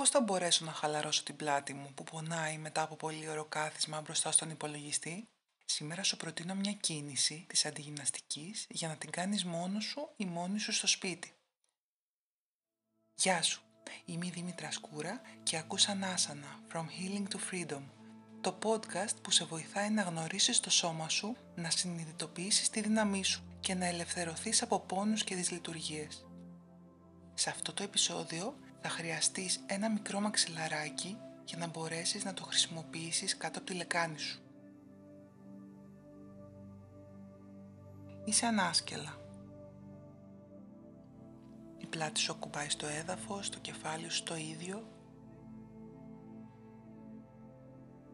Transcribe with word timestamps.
Πώς 0.00 0.10
θα 0.10 0.20
μπορέσω 0.20 0.64
να 0.64 0.72
χαλαρώσω 0.72 1.22
την 1.22 1.36
πλάτη 1.36 1.74
μου 1.74 1.92
που 1.94 2.04
πονάει 2.04 2.58
μετά 2.58 2.82
από 2.82 2.96
πολύ 2.96 3.28
ωραίο 3.28 3.44
κάθισμα 3.44 4.00
μπροστά 4.00 4.32
στον 4.32 4.50
υπολογιστή; 4.50 5.28
Σήμερα 5.64 6.02
σου 6.02 6.16
προτείνω 6.16 6.54
μια 6.54 6.72
κίνηση 6.72 7.44
της 7.48 7.66
αντιγυμναστικής 7.66 8.66
για 8.70 8.88
να 8.88 8.96
την 8.96 9.10
κάνεις 9.10 9.44
μόνος 9.44 9.84
σου 9.84 10.08
ή 10.16 10.24
μόνη 10.24 10.58
σου 10.58 10.72
στο 10.72 10.86
σπίτι. 10.86 11.32
Γεια 13.14 13.42
σου, 13.42 13.62
είμαι 14.04 14.26
η 14.26 14.30
Δήμητρα 14.30 14.70
Σκούρα 14.70 15.20
και 15.42 15.56
ακούς 15.56 15.88
Ανάσανα 15.88 16.60
From 16.72 16.84
Healing 16.84 17.26
to 17.34 17.38
Freedom, 17.50 17.82
το 18.40 18.58
podcast 18.62 19.22
που 19.22 19.30
σε 19.30 19.44
βοηθάει 19.44 19.90
να 19.90 20.02
γνωρίσεις 20.02 20.60
το 20.60 20.70
σώμα 20.70 21.08
σου, 21.08 21.36
να 21.54 21.70
συνειδητοποιήσεις 21.70 22.70
τη 22.70 22.80
δύναμή 22.80 23.24
σου 23.24 23.42
και 23.60 23.74
να 23.74 23.86
ελευθερωθείς 23.86 24.62
από 24.62 24.80
πόνους 24.80 25.24
και 25.24 25.34
δυσλειτουργίες. 25.34 26.26
Σε 27.34 27.50
αυτό 27.50 27.72
το 27.72 27.82
επεισόδιο 27.82 28.56
θα 28.80 28.88
χρειαστείς 28.88 29.60
ένα 29.66 29.90
μικρό 29.90 30.20
μαξιλαράκι 30.20 31.18
για 31.44 31.58
να 31.58 31.66
μπορέσεις 31.66 32.24
να 32.24 32.34
το 32.34 32.44
χρησιμοποιήσεις 32.44 33.36
κάτω 33.36 33.58
από 33.58 33.66
τη 33.66 33.74
λεκάνη 33.74 34.18
σου. 34.18 34.40
Είσαι 38.24 38.46
ανάσκελα. 38.46 39.14
Η 41.78 41.86
πλάτη 41.86 42.20
σου 42.20 42.32
ακουμπάει 42.32 42.68
στο 42.68 42.86
έδαφος, 42.86 43.48
το 43.48 43.58
κεφάλι 43.58 44.08
σου 44.08 44.22
το 44.22 44.36
ίδιο. 44.36 44.88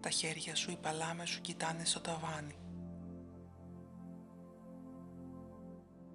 Τα 0.00 0.10
χέρια 0.10 0.54
σου, 0.54 0.70
οι 0.70 0.76
παλάμες 0.76 1.28
σου 1.28 1.40
κοιτάνε 1.40 1.84
στο 1.84 2.00
ταβάνι. 2.00 2.54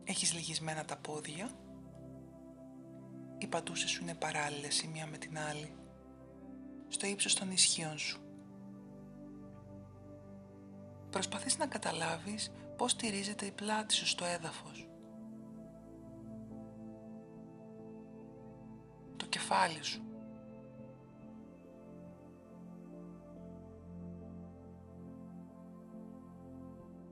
Έχεις 0.03 0.33
λυγισμένα 0.33 0.85
τα 0.85 0.97
πόδια 0.97 1.51
οι 3.41 3.47
πατούσες 3.47 3.89
σου 3.89 4.01
είναι 4.01 4.15
παράλληλες 4.15 4.81
η 4.81 4.87
μία 4.87 5.07
με 5.07 5.17
την 5.17 5.37
άλλη, 5.37 5.73
στο 6.87 7.07
ύψος 7.07 7.33
των 7.33 7.51
ισχύων 7.51 7.97
σου. 7.97 8.21
Προσπαθείς 11.09 11.57
να 11.57 11.67
καταλάβεις 11.67 12.51
πώς 12.77 12.95
τηρίζεται 12.95 13.45
η 13.45 13.51
πλάτη 13.51 13.93
σου 13.93 14.07
στο 14.07 14.25
έδαφος. 14.25 14.89
Το 19.15 19.25
κεφάλι 19.25 19.83
σου. 19.83 20.03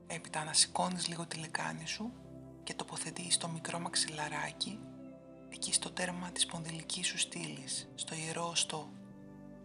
Έπειτα 0.06 0.44
να 0.44 0.52
σηκώνεις 0.52 1.08
λίγο 1.08 1.26
τη 1.26 1.38
λεκάνη 1.38 1.86
σου 1.86 2.12
και 2.62 2.74
τοποθετείς 2.74 3.36
το 3.36 3.48
μικρό 3.48 3.78
μαξιλαράκι 3.78 4.80
εκεί 5.50 5.72
στο 5.72 5.90
τέρμα 5.90 6.30
της 6.30 6.46
πονδυλικής 6.46 7.06
σου 7.06 7.18
στήλης, 7.18 7.88
στο 7.94 8.14
ιερό 8.14 8.48
οστό. 8.48 8.88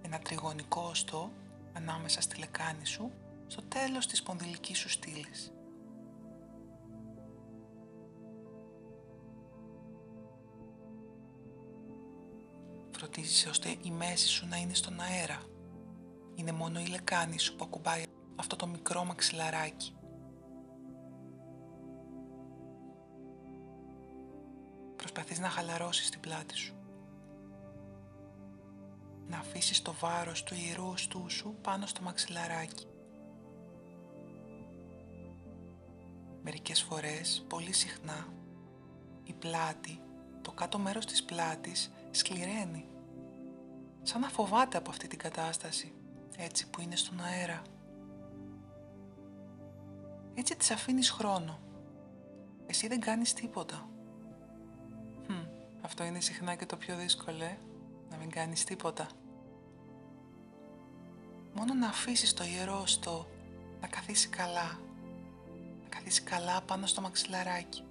Ένα 0.02 0.20
τριγωνικό 0.20 0.82
οστό 0.82 1.32
ανάμεσα 1.74 2.22
στη 2.22 2.40
λεκάνη 2.40 2.86
σου, 2.86 3.12
στο 3.48 3.62
τέλος 3.62 4.08
της 4.08 4.24
πονδυλικής 4.24 4.78
σου 4.78 4.90
στήλης. 4.90 5.54
Φροντίζεις 12.92 13.46
ώστε 13.48 13.76
η 13.82 13.92
μέση 13.92 14.28
σου 14.28 14.48
να 14.48 14.58
είναι 14.58 14.74
στον 14.74 15.00
αέρα. 15.00 15.42
Είναι 16.36 16.52
μόνο 16.52 16.80
η 16.80 16.86
λεκάνη 16.86 17.40
σου 17.40 17.56
που 17.56 17.64
ακουμπάει 17.64 18.04
αυτό 18.36 18.56
το 18.56 18.68
μικρό 18.68 19.04
μαξιλαράκι. 19.04 19.96
Προσπαθείς 25.16 25.44
να 25.44 25.50
χαλαρώσεις 25.50 26.10
την 26.10 26.20
πλάτη 26.20 26.58
σου. 26.58 26.74
Να 29.28 29.38
αφήσεις 29.38 29.82
το 29.82 29.94
βάρος 29.94 30.44
του 30.44 30.56
ιερού 30.56 30.88
οστού 30.88 31.30
σου 31.30 31.56
πάνω 31.62 31.86
στο 31.86 32.02
μαξιλαράκι. 32.02 32.88
Μερικές 36.44 36.82
φορές, 36.82 37.46
πολύ 37.50 37.74
συχνά, 37.74 38.28
η 39.24 39.34
πλάτη, 39.34 40.02
το 40.42 40.52
κάτω 40.52 40.80
μέρος 40.80 41.06
της 41.06 41.24
πλάτης 41.24 41.92
σκληραίνει. 42.12 42.88
Σαν 44.02 44.22
να 44.22 44.30
φοβάται 44.30 44.78
από 44.78 44.90
αυτή 44.90 45.08
την 45.08 45.20
κατάσταση, 45.20 45.94
έτσι 46.38 46.70
που 46.70 46.82
είναι 46.82 46.96
στον 46.96 47.20
αέρα. 47.20 47.62
Έτσι 50.34 50.56
της 50.56 50.72
αφήνεις 50.72 51.10
χρόνο. 51.10 51.60
Εσύ 52.66 52.88
δεν 52.88 53.00
κάνεις 53.00 53.34
τίποτα. 53.34 53.90
Αυτό 55.82 56.04
είναι 56.04 56.20
συχνά 56.20 56.56
και 56.56 56.66
το 56.66 56.76
πιο 56.76 56.96
δύσκολο, 56.96 57.44
ε; 57.44 57.58
να 58.10 58.18
μην 58.18 58.30
κάνεις 58.30 58.64
τίποτα. 58.64 59.08
Μόνο 61.54 61.74
να 61.74 61.88
αφήσεις 61.88 62.34
το 62.34 62.44
ιερό 62.44 62.86
στο 62.86 63.28
να 63.82 63.88
καθίσει 63.88 64.28
καλά, 64.28 64.80
να 65.84 65.90
καθίσει 65.90 66.22
καλά 66.22 66.62
πάνω 66.62 66.86
στο 66.86 67.02
μαξιλαράκι. 67.02 67.84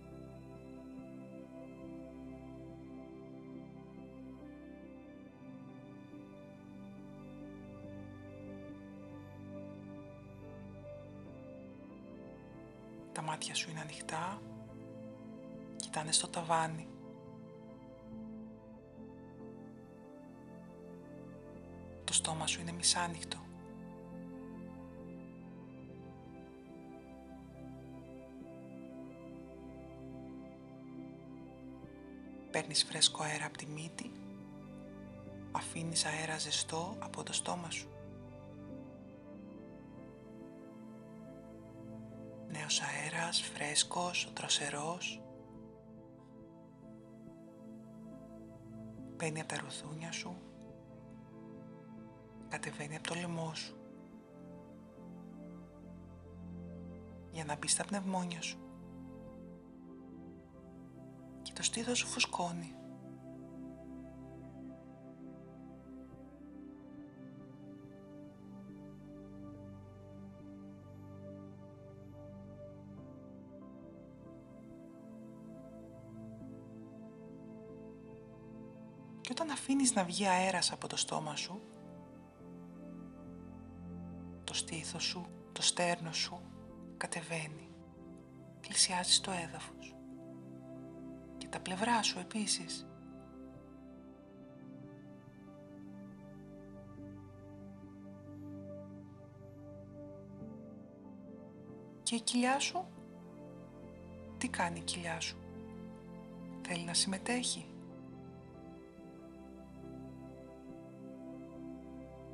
Τα 13.13 13.23
μάτια 13.23 13.55
σου 13.55 13.71
είναι 13.71 13.81
ανοιχτά, 13.81 14.41
κοιτάνε 15.77 16.13
στο 16.13 16.29
ταβάνι. 16.29 16.94
Στόμα 22.15 22.47
σου 22.47 22.61
είναι 22.61 22.73
μισάνοιχτο. 22.73 23.39
Παίρνεις 32.51 32.85
φρέσκο 32.85 33.23
αέρα 33.23 33.47
από 33.47 33.57
τη 33.57 33.67
μύτη, 33.67 34.13
αφήνεις 35.53 36.05
αέρα 36.05 36.39
ζεστό 36.39 36.97
από 36.99 37.23
το 37.23 37.33
στόμα 37.33 37.71
σου. 37.71 37.89
Νέος 42.49 42.81
αέρας, 42.81 43.41
φρέσκος, 43.41 44.33
δροσερός. 44.37 45.23
Μπαίνει 49.17 49.41
από 49.41 49.49
τα 49.49 49.61
ρουθούνια 49.61 50.13
σου 50.13 50.37
κατεβαίνει 52.49 52.97
από 52.97 53.09
το 53.09 53.15
λαιμό 53.15 53.55
σου 53.55 53.77
για 57.31 57.45
να 57.45 57.57
μπει 57.57 57.69
στα 57.69 57.85
πνευμόνια 57.85 58.41
σου 58.43 58.59
και 61.43 61.53
το 61.53 61.63
στήθος 61.63 61.99
σου 61.99 62.07
φουσκώνει. 62.07 62.75
Και 79.21 79.31
όταν 79.33 79.51
αφήνεις 79.51 79.95
να 79.95 80.05
βγει 80.05 80.27
αέρας 80.27 80.73
από 80.73 80.87
το 80.89 80.97
στόμα 80.97 81.37
σου, 81.37 81.61
το 84.65 84.73
στήθος 84.73 85.05
σου, 85.05 85.27
το 85.53 85.63
στέρνο 85.63 86.13
σου 86.13 86.41
κατεβαίνει. 86.97 87.69
Πλησιάζεις 88.61 89.15
στο 89.15 89.31
έδαφος. 89.31 89.95
Και 91.39 91.47
τα 91.47 91.61
πλευρά 91.61 92.03
σου 92.03 92.19
επίσης. 92.19 92.87
Και 102.03 102.15
η 102.15 102.21
κοιλιά 102.21 102.59
σου, 102.59 102.87
τι 104.39 104.49
κάνει 104.49 104.79
η 104.79 104.83
κοιλιά 104.83 105.21
σου; 105.21 105.37
Θέλει 106.67 106.85
να 106.85 106.95
συμμετέχει; 106.95 107.67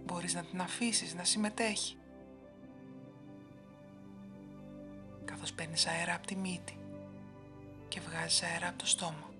Μπορείς 0.04 0.34
να 0.34 0.42
την 0.42 0.60
αφήσεις 0.60 1.14
να 1.14 1.24
συμμετέχει. 1.24 1.99
Παίρνεις 5.70 5.86
αέρα 5.86 6.14
από 6.14 6.26
τη 6.26 6.36
μύτη 6.36 6.78
και 7.88 8.00
βγάζεις 8.00 8.42
αέρα 8.42 8.68
από 8.68 8.78
το 8.78 8.86
στόμα. 8.86 9.30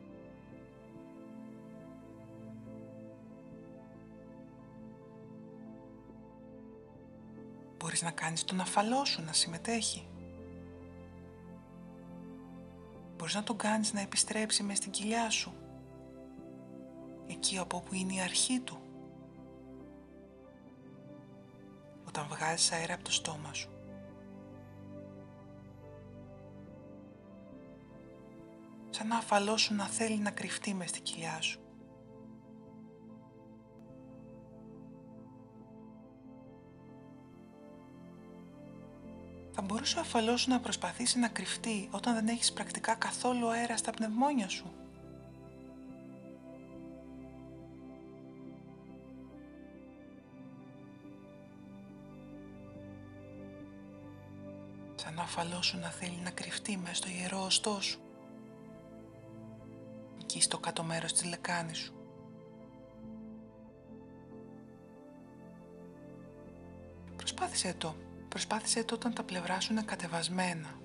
Μπορείς 7.77 8.03
να 8.03 8.11
κάνεις 8.11 8.45
τον 8.45 8.61
αφαλό 8.61 9.05
σου 9.05 9.23
να 9.23 9.33
συμμετέχει. 9.33 10.09
Μπορείς 13.17 13.35
να 13.35 13.43
τον 13.43 13.57
κάνεις 13.57 13.93
να 13.93 14.01
επιστρέψει 14.01 14.63
μες 14.63 14.77
στην 14.77 14.91
κοιλιά 14.91 15.31
σου. 15.31 15.53
Εκεί 17.27 17.59
από 17.59 17.77
όπου 17.77 17.95
είναι 17.95 18.15
η 18.15 18.21
αρχή 18.21 18.61
του. 18.61 18.79
Όταν 22.07 22.27
βγάζεις 22.29 22.73
αέρα 22.73 22.95
από 22.95 23.05
το 23.05 23.13
στόμα 23.13 23.53
σου. 23.53 23.80
Σαν 29.01 29.09
να 29.09 29.17
αφαλώσου 29.17 29.75
να 29.75 29.87
θέλει 29.87 30.19
να 30.19 30.31
κρυφτεί 30.31 30.75
μες 30.75 30.89
στην 30.89 31.03
κοιλιά 31.03 31.41
σου. 31.41 31.61
Θα 39.53 39.63
μπορούσε 39.63 39.99
ο 39.99 40.01
αφαλός 40.01 40.41
σου 40.41 40.51
να 40.51 40.61
προσπαθήσει 40.61 41.19
να 41.19 41.29
κρυφτεί 41.29 41.89
όταν 41.91 42.15
δεν 42.15 42.29
έχεις 42.29 42.53
πρακτικά 42.53 42.95
καθόλου 42.95 43.51
αέρα 43.51 43.77
στα 43.77 43.91
πνευμόνια 43.91 44.49
σου. 44.49 44.73
Σαν 54.95 55.15
να 55.15 55.23
αφαλός 55.23 55.67
σου 55.67 55.79
να 55.79 55.89
θέλει 55.89 56.21
να 56.25 56.31
κρυφτεί 56.31 56.77
μέσα 56.77 56.95
στο 56.95 57.09
ιερό 57.09 57.45
οστό 57.45 57.81
σου. 57.81 58.01
Εκεί 60.31 60.43
στο 60.43 60.59
κάτω 60.59 60.83
μέρος 60.83 61.13
της 61.13 61.25
λεκάνης 61.25 61.79
σου. 61.79 61.95
Προσπάθησε 67.17 67.75
το. 67.79 67.95
Προσπάθησε 68.29 68.85
το 68.85 68.95
όταν 68.95 69.15
τα 69.15 69.23
πλευρά 69.23 69.61
σου 69.61 69.73
είναι 69.73 69.83
κατεβασμένα, 69.83 70.79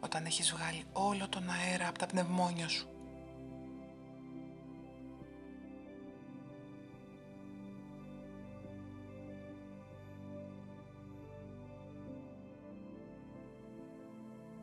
όταν 0.00 0.24
έχεις 0.24 0.50
βγάλει 0.50 0.84
όλο 0.92 1.28
τον 1.28 1.50
αέρα 1.50 1.88
από 1.88 1.98
τα 1.98 2.06
πνευμόνια 2.06 2.68
σου. 2.68 2.88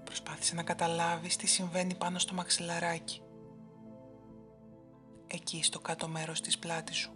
Προσπάθησε 0.04 0.56
να 0.56 0.63
καταλάβεις 0.63 1.36
τι 1.36 1.48
συμβαίνει 1.48 1.95
πάνω 1.95 2.19
στο 2.19 2.33
μαξιλαράκι. 2.33 3.21
Εκεί 5.35 5.63
στο 5.63 5.80
κάτω 5.80 6.07
μέρος 6.07 6.41
της 6.41 6.59
πλάτης 6.59 6.95
σου. 6.95 7.12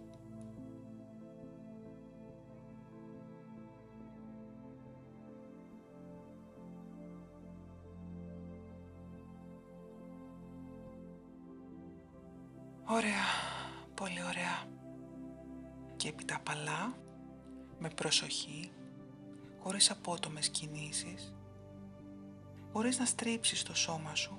Ωραία, 12.84 13.12
πολύ 13.94 14.22
ωραία. 14.22 14.64
Και 15.96 16.08
έπειτα 16.08 16.38
παλά, 16.42 16.94
με 17.78 17.88
προσοχή, 17.88 18.72
χωρίς 19.58 19.90
απότομες 19.90 20.48
κινήσεις, 20.48 21.34
χωρίς 22.72 22.98
να 22.98 23.04
στρίψεις 23.04 23.62
το 23.62 23.74
σώμα 23.74 24.14
σου, 24.14 24.38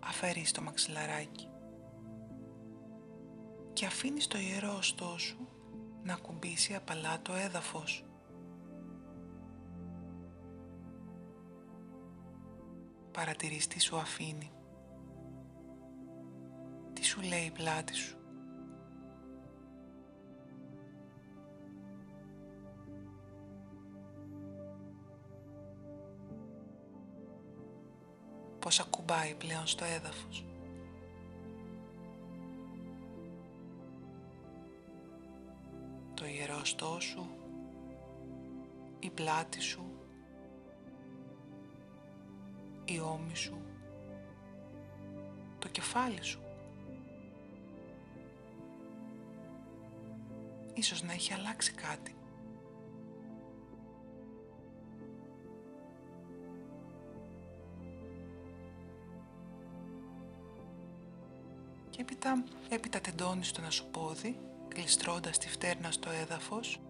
αφαιρείς 0.00 0.52
το 0.52 0.62
μαξιλαράκι 0.62 1.48
και 3.78 3.86
αφήνεις 3.86 4.26
το 4.26 4.38
ιερό 4.38 4.74
οστό 4.76 5.18
σου 5.18 5.48
να 6.02 6.16
κουμπίσει 6.16 6.74
απαλά 6.74 7.22
το 7.22 7.34
έδαφος. 7.34 8.04
Παρατηρείς 13.12 13.66
τι 13.66 13.80
σου 13.80 13.96
αφήνει 13.96 14.52
σου 17.08 17.20
λέει 17.20 17.44
η 17.44 17.50
πλάτη 17.50 17.94
σου. 17.94 18.16
Πώς 28.58 28.80
ακουμπάει 28.80 29.34
πλέον 29.34 29.66
στο 29.66 29.84
έδαφος. 29.84 30.44
Το 36.28 36.34
ιερόστό 36.34 37.00
σου, 37.00 37.28
η 38.98 39.10
πλάτη 39.10 39.60
σου, 39.60 39.84
η 42.84 43.00
ώμη 43.00 43.36
σου, 43.36 43.62
το 45.58 45.68
κεφάλι 45.68 46.22
σου. 46.22 46.40
Ίσως 50.74 51.02
να 51.02 51.12
έχει 51.12 51.32
αλλάξει 51.32 51.72
κάτι. 51.72 52.14
Και 61.90 62.00
έπειτα, 62.00 62.44
έπειτα 62.68 63.00
τεντώνεις 63.00 63.52
το 63.52 63.60
ένα 63.60 63.70
σου 63.70 63.86
πόδι, 63.90 64.38
κλειστρώντας 64.78 65.38
τη 65.38 65.48
φτέρνα 65.48 65.90
στο 65.90 66.10
έδαφος 66.10 66.80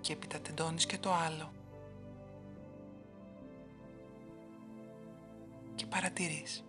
και 0.00 0.12
έπειτα 0.12 0.40
τεντώνεις 0.40 0.86
και 0.86 0.98
το 0.98 1.12
άλλο. 1.12 1.52
Και 5.74 5.86
παρατηρείς. 5.86 6.64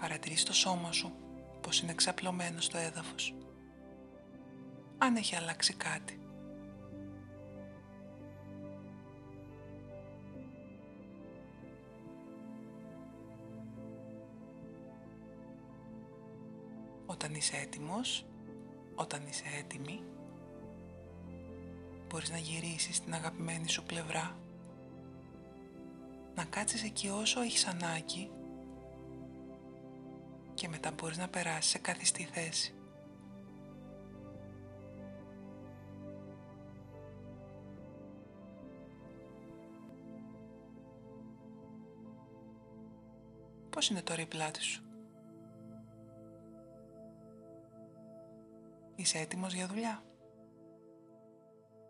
Παρατηρείς 0.00 0.44
το 0.44 0.52
σώμα 0.52 0.92
σου 0.92 1.12
πως 1.60 1.80
είναι 1.80 1.94
ξαπλωμένο 1.94 2.60
στο 2.60 2.78
έδαφος. 2.78 3.34
Αν 4.98 5.16
έχει 5.16 5.36
αλλάξει 5.36 5.74
κάτι. 5.74 6.21
Είσαι 17.42 17.56
έτοιμος, 17.56 18.26
όταν 18.94 19.26
είσαι 19.26 19.44
έτοιμη, 19.58 20.02
μπορείς 22.08 22.30
να 22.30 22.38
γυρίσεις 22.38 22.96
στην 22.96 23.14
αγαπημένη 23.14 23.68
σου 23.68 23.82
πλευρά, 23.82 24.36
να 26.34 26.44
κάτσεις 26.44 26.82
εκεί 26.82 27.08
όσο 27.08 27.40
έχεις 27.40 27.66
ανάγκη 27.66 28.30
και 30.54 30.68
μετά 30.68 30.90
μπορείς 30.90 31.18
να 31.18 31.28
περάσεις 31.28 31.70
σε 31.70 31.78
καθιστή 31.78 32.28
θέση. 32.32 32.74
Πώς 43.70 43.88
είναι 43.88 44.02
τώρα 44.02 44.20
η 44.20 44.26
πλάτη 44.26 44.62
σου; 44.62 44.82
Είσαι 49.02 49.18
έτοιμος 49.18 49.54
για 49.54 49.66
δουλειά; 49.66 50.02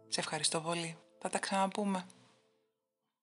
Σε 0.08 0.20
ευχαριστώ 0.20 0.60
πολύ. 0.60 0.96
Θα 1.18 1.28
τα 1.28 1.38
ξαναπούμε. 1.38 2.06